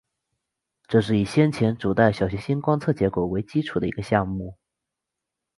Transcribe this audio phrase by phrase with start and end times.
[0.87, 4.57] 这是以先前主带小行星观测结果为基础的一个项目。